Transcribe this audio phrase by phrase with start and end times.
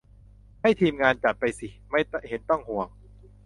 [0.61, 1.99] ให้ ทีมงาน จัดไปสิ ไม่
[2.29, 2.87] เห็นต้องห่วง